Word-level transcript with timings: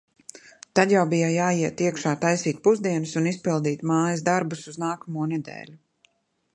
Tad 0.79 0.93
jau 0.93 1.03
bija 1.11 1.27
jāiet 1.33 1.83
iekšā 1.87 2.15
taisīt 2.25 2.63
pusdienas 2.69 3.15
un 3.23 3.31
izpildīt 3.35 3.87
mājas 3.93 4.25
darbus 4.33 4.67
uz 4.75 4.85
nākamo 4.87 5.33
nedēļu. 5.37 5.81